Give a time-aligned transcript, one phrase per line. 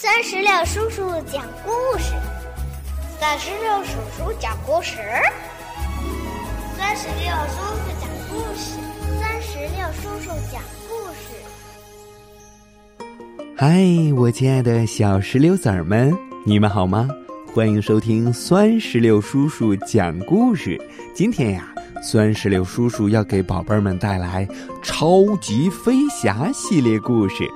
[0.00, 2.12] 三十六叔叔讲故事，
[3.18, 4.96] 三十六叔叔讲故事，
[6.76, 8.78] 三十六叔叔讲故事，
[9.20, 11.34] 三十六叔叔讲故事。
[13.56, 13.82] 嗨，
[14.16, 17.08] 我亲爱的小石榴籽儿们，你们好吗？
[17.52, 20.80] 欢迎收听酸石榴叔叔讲故事。
[21.12, 21.74] 今天呀，
[22.04, 24.46] 酸石榴叔叔要给宝贝们带来
[24.80, 27.50] 超级飞侠系列故事。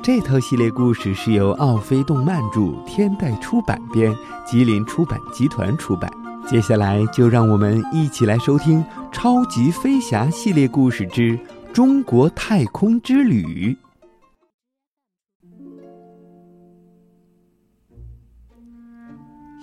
[0.00, 4.16] 这套系列故事是由奥飞动漫著，天代出版编，
[4.46, 6.10] 吉林出版集团出版。
[6.46, 11.38] 接下来就让我们一起来收听《超级飞侠系列故事之
[11.74, 13.74] 中国太空之旅》。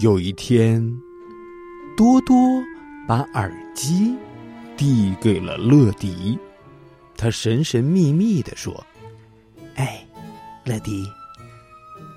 [0.00, 0.84] 有一天，
[1.96, 2.36] 多多
[3.08, 4.14] 把耳机
[4.76, 6.38] 递给了乐迪，
[7.16, 8.84] 他神神秘秘地说
[9.76, 10.03] ：“哎。”
[10.64, 11.06] 乐迪，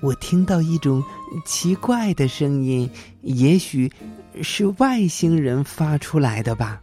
[0.00, 1.04] 我听到一种
[1.44, 2.90] 奇怪的声音，
[3.20, 3.92] 也许
[4.40, 6.80] 是外星人发出来的吧。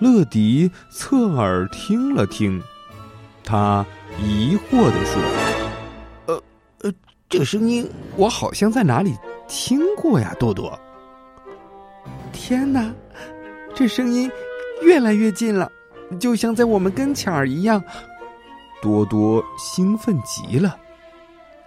[0.00, 2.60] 乐迪侧耳听了听，
[3.44, 3.86] 他
[4.20, 5.22] 疑惑的说
[6.26, 6.42] ：“呃
[6.80, 6.92] 呃，
[7.28, 9.14] 这声音我好像在哪里
[9.46, 10.76] 听过呀，多多。”
[12.32, 12.92] 天哪，
[13.72, 14.28] 这声音
[14.82, 15.70] 越来越近了，
[16.18, 17.80] 就像在我们跟前儿一样。
[18.80, 20.76] 多多兴奋极了，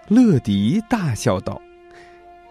[0.08, 1.60] 乐迪大笑道：“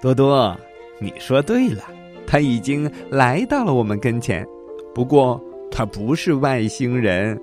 [0.01, 0.55] 多多，
[0.99, 1.83] 你说对了，
[2.27, 4.45] 他已经来到了我们跟前。
[4.93, 7.39] 不过他不是外星人。”“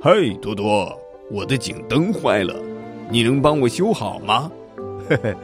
[0.00, 0.96] 嘿，多多，
[1.30, 2.54] 我的警灯坏了，
[3.10, 4.50] 你能帮我修好吗
[5.10, 5.34] ？”“嘿嘿，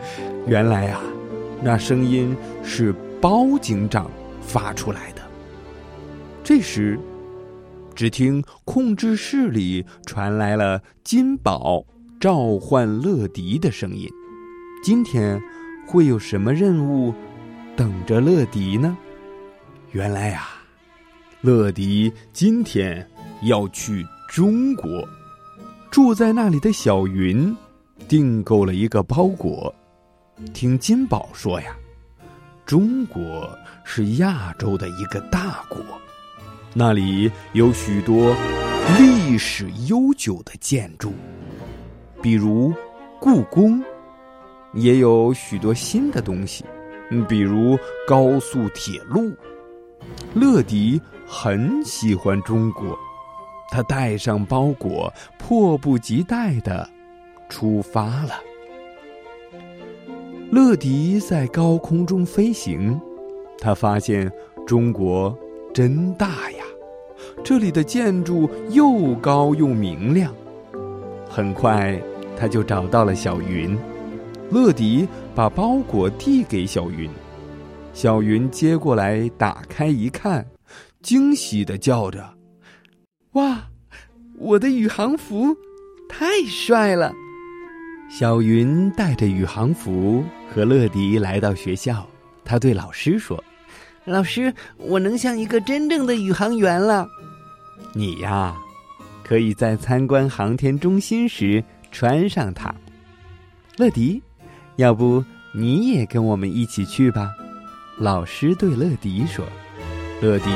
[0.47, 1.01] 原来啊，
[1.63, 4.09] 那声音是包警长
[4.41, 5.23] 发出来的。”
[6.45, 6.97] 这时。
[7.97, 11.83] 只听控制室里传来了金宝
[12.21, 14.07] 召唤乐迪的声音。
[14.85, 15.41] 今天
[15.89, 17.13] 会有什么任务
[17.75, 18.97] 等着乐迪呢？
[19.93, 20.49] 原来呀，
[21.41, 23.05] 乐迪今天
[23.43, 25.03] 要去中国，
[25.91, 27.57] 住在那里的小云
[28.07, 29.75] 订购了一个包裹。
[30.53, 31.75] 听金宝说呀，
[32.67, 35.81] 中国是亚洲的一个大国。
[36.79, 38.37] 那里有许多
[38.99, 41.11] 历史悠久的建筑，
[42.21, 42.71] 比如
[43.19, 43.83] 故宫，
[44.75, 46.67] 也有许多新的东西，
[47.27, 49.35] 比如高速铁路。
[50.35, 52.95] 乐迪很喜欢中国，
[53.71, 56.87] 他带上包裹，迫不及待的
[57.49, 58.35] 出发了。
[60.51, 63.01] 乐迪在高空中飞行，
[63.59, 64.31] 他发现
[64.67, 65.35] 中国
[65.73, 66.46] 真大。
[67.47, 70.35] 这里的建筑又高又明亮。
[71.31, 71.97] 很快，
[72.37, 73.79] 他就找到了小云。
[74.51, 77.09] 乐迪把包裹递给小云，
[77.93, 80.45] 小云接过来，打开一看，
[81.03, 82.29] 惊喜的叫着
[83.35, 83.63] ：“哇，
[84.39, 85.57] 我的宇航服，
[86.09, 87.13] 太帅了！”
[88.11, 92.05] 小云带着宇航服和乐迪来到学校，
[92.45, 93.41] 他对老师说
[94.05, 97.07] ：“老师，我能像一个真正的宇航员了。”
[97.93, 98.55] 你呀，
[99.25, 102.75] 可以在参观航天中心时穿上它。
[103.77, 104.23] 乐迪，
[104.77, 107.31] 要不你也跟我们一起去吧？
[107.99, 109.45] 老师对乐迪说。
[110.23, 110.51] 乐迪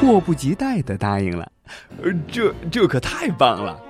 [0.00, 1.50] 迫不及待的答应了。
[2.02, 3.80] 呃这这可太棒了！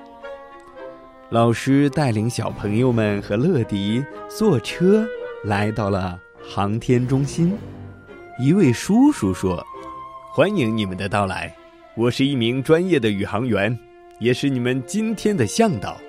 [1.30, 5.06] 老师带领小朋友们和乐迪坐车
[5.44, 7.56] 来到了航天中心。
[8.38, 9.64] 一位叔叔说
[10.30, 11.54] ：“欢迎你们的到来。”
[11.94, 13.78] 我是一名专业的宇航员，
[14.19, 16.00] 也是你们今天的向导。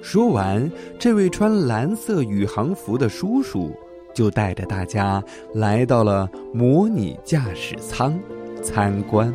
[0.00, 3.76] 说完，这位穿蓝色宇航服的叔叔
[4.14, 5.22] 就带着大家
[5.52, 8.18] 来到了模拟驾驶舱
[8.62, 9.32] 参观。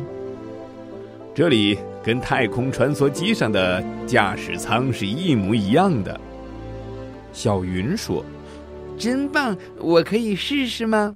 [1.32, 6.20] 这里跟太空穿梭机上的驾驶舱是一模一样的。
[7.32, 8.24] 小云说
[8.98, 11.14] ：“真棒，我可以试试吗？”“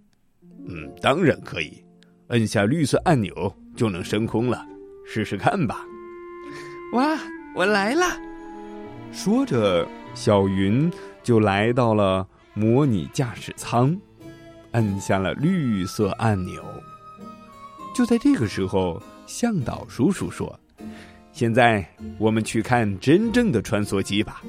[0.69, 1.85] 嗯，当然可以，
[2.29, 4.65] 摁下绿色按钮。”就能升空了，
[5.07, 5.85] 试试看吧！
[6.93, 7.19] 哇，
[7.55, 8.07] 我来了！
[9.13, 10.91] 说着，小云
[11.23, 13.97] 就来到了模拟驾驶舱，
[14.73, 16.63] 按下了绿色按钮。
[17.95, 20.59] 就在这个时候，向导叔叔说
[21.33, 21.85] ：“现在
[22.19, 24.43] 我们去看真正的穿梭机吧，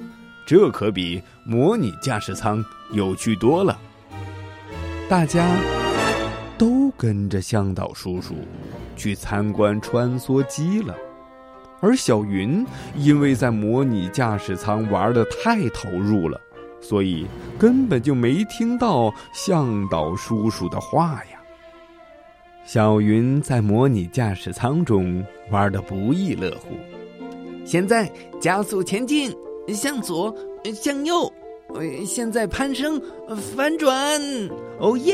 [0.45, 3.79] 这可比模拟驾驶舱有趣多了。”
[5.07, 5.84] 大家都
[6.97, 8.35] 跟着向导叔叔。
[8.95, 10.95] 去参观穿梭机了，
[11.81, 12.65] 而小云
[12.95, 16.39] 因为在模拟驾驶舱玩的太投入了，
[16.79, 17.27] 所以
[17.59, 21.41] 根本就没听到向导叔叔的话呀。
[22.63, 26.69] 小云在模拟驾驶舱中玩的不亦乐乎。
[27.65, 28.09] 现在
[28.39, 29.31] 加速前进，
[29.67, 30.33] 向左，
[30.73, 31.31] 向右，
[32.05, 32.99] 现在攀升，
[33.55, 34.19] 反转，
[34.79, 35.13] 哦耶！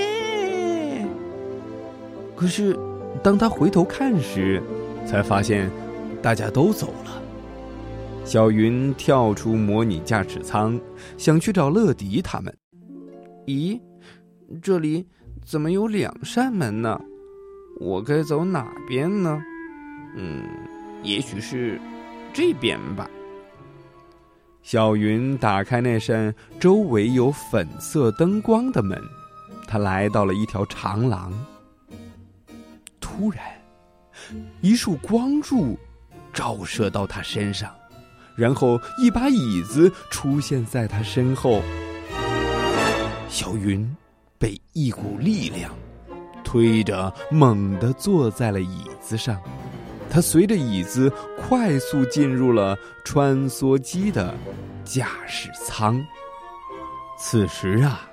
[2.42, 2.76] 可是，
[3.22, 4.60] 当他回头看时，
[5.06, 5.70] 才发现
[6.24, 7.22] 大家都走了。
[8.26, 10.82] 小云跳出模拟驾驶舱，
[11.20, 12.52] 想去找乐迪他们。
[13.46, 13.80] 咦，
[14.60, 15.08] 这里
[15.46, 17.00] 怎么有两扇门呢？
[17.80, 19.40] 我该走哪边呢？
[20.18, 20.44] 嗯，
[21.04, 21.80] 也许是
[22.34, 23.08] 这边吧。
[24.64, 29.00] 小云打开那扇周围有粉色灯光的门，
[29.68, 31.32] 他来到了一条长廊。
[33.22, 33.44] 突然，
[34.62, 35.78] 一束光柱
[36.34, 37.72] 照射到他身上，
[38.36, 41.62] 然后一把椅子出现在他身后。
[43.30, 43.96] 小云
[44.40, 45.72] 被一股力量。
[46.44, 49.40] 推着，猛地坐在了椅子上，
[50.10, 51.08] 他随着椅子
[51.38, 52.76] 快速进入了
[53.06, 54.36] 穿梭机的
[54.84, 56.04] 驾驶舱。
[57.20, 58.10] 此时啊，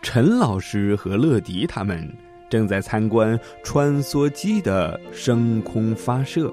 [0.00, 2.08] 陈老师和乐迪他们
[2.50, 6.52] 正在参观穿梭机的升空发射。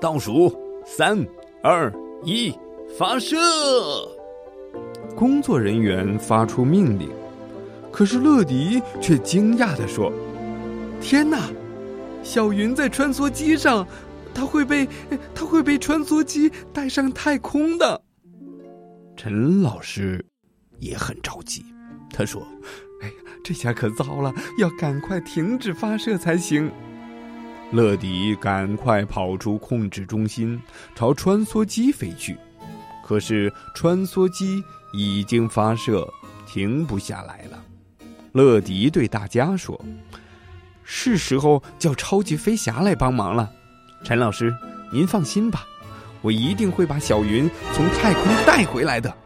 [0.00, 0.54] 倒数
[0.84, 1.18] 三、
[1.62, 1.92] 二、
[2.22, 2.52] 一，
[2.98, 3.36] 发射！
[5.14, 7.08] 工作人员发出命令。
[7.90, 10.12] 可是乐迪却惊讶地说
[11.00, 11.48] ：“天哪，
[12.22, 13.86] 小云在穿梭机上，
[14.34, 14.86] 他会被
[15.34, 18.02] 他会被穿梭机带上太空的。”
[19.16, 20.22] 陈老师
[20.78, 21.64] 也很着急，
[22.12, 22.85] 他说：“哎呀，
[23.46, 26.68] 这下可糟了，要赶快停止发射才行。”
[27.70, 30.60] 乐迪赶快跑出控制中心，
[30.96, 32.36] 朝穿梭机飞去。
[33.04, 34.60] 可是穿梭机
[34.92, 36.12] 已经发射，
[36.44, 37.62] 停不下来了。
[38.32, 39.80] 乐迪对大家说
[40.82, 43.48] ：“是时候叫超级飞侠来帮忙了。”
[44.02, 44.52] 陈老师，
[44.92, 45.64] 您放心吧，
[46.20, 49.16] 我一定会把小云从太空带回来的。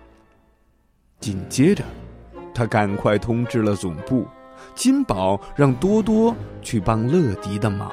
[1.21, 1.85] 紧接着，
[2.61, 4.27] 他赶快通知了总部，
[4.75, 7.91] 金宝让多多去帮乐迪的忙。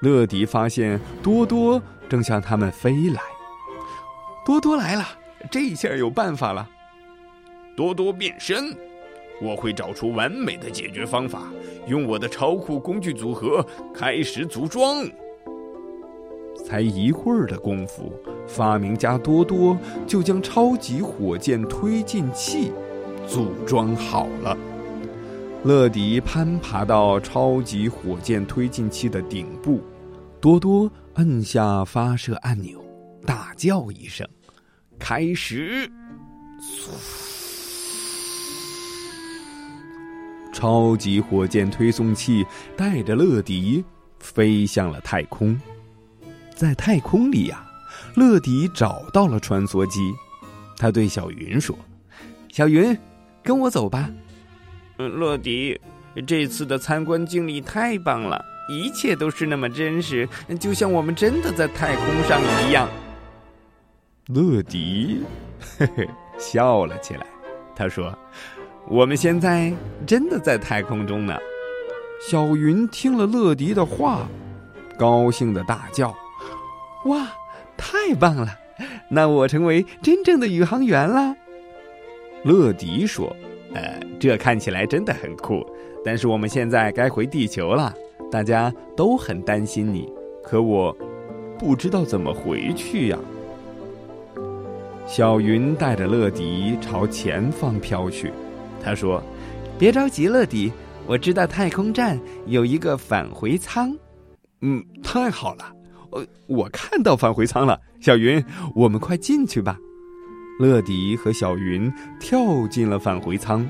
[0.00, 1.80] 乐迪发现多多
[2.10, 3.22] 正向他们飞来，
[4.44, 5.02] 多多来了，
[5.50, 6.68] 这下有办法了。
[7.74, 8.76] 多多变身。
[9.40, 11.44] 我会找出完美的解决方法，
[11.86, 15.08] 用我的超酷工具组合开始组装。
[16.66, 18.12] 才一会儿的功夫，
[18.46, 19.74] 发明家多多
[20.06, 22.70] 就将超级火箭推进器
[23.28, 24.56] 组装好了。
[25.64, 29.80] 乐迪攀爬到超级火箭推进器的顶部，
[30.40, 32.84] 多多按下发射按钮，
[33.24, 34.28] 大叫一声
[34.98, 35.88] ：“开始！”
[40.52, 42.44] 超级火箭推送器
[42.76, 43.84] 带着乐迪
[44.18, 45.58] 飞向了太空，
[46.54, 47.64] 在太空里呀，
[48.16, 50.12] 乐迪找到了穿梭机，
[50.76, 51.76] 他对小云说
[52.52, 52.96] ：“小云，
[53.42, 54.10] 跟我走吧。
[54.98, 55.80] ”“嗯，乐迪，
[56.26, 60.28] 这次的参观经历太棒了，一切都是那么真实，
[60.60, 62.88] 就像我们真的在太空上一样。”
[64.28, 65.22] 乐迪
[65.78, 66.08] 嘿嘿
[66.38, 67.26] 笑了起来，
[67.74, 68.16] 他说。
[68.88, 69.72] 我们现在
[70.04, 71.38] 真的在太空中呢。
[72.28, 74.28] 小云听了乐迪的话，
[74.98, 76.12] 高兴的大叫
[77.06, 77.28] ：“哇，
[77.76, 78.48] 太棒了！
[79.08, 81.32] 那我成为真正的宇航员了。”
[82.44, 83.34] 乐迪说
[83.72, 85.64] ：“呃，这看起来真的很酷，
[86.04, 87.94] 但是我们现在该回地球了。
[88.30, 90.10] 大家都很担心你，
[90.42, 90.96] 可我
[91.58, 93.18] 不知道怎么回去呀。”
[95.06, 98.32] 小云带着乐迪朝前方飘去。
[98.82, 99.22] 他说
[99.78, 100.72] ：“别着急，乐迪，
[101.06, 103.96] 我知道太空站有一个返回舱。
[104.62, 105.72] 嗯，太好了，
[106.10, 107.78] 呃，我看到返回舱了。
[108.00, 108.42] 小云，
[108.74, 109.78] 我们快进去吧。”
[110.58, 113.68] 乐迪和小云跳进了返回舱，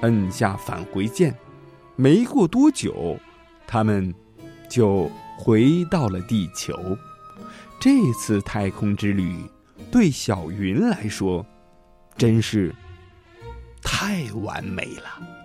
[0.00, 1.34] 摁下返回键。
[1.94, 3.18] 没过多久，
[3.66, 4.12] 他们
[4.68, 6.74] 就回到了地球。
[7.78, 9.36] 这次太空之旅
[9.90, 11.44] 对小云来说，
[12.16, 12.74] 真是。
[13.82, 15.41] 太完美了。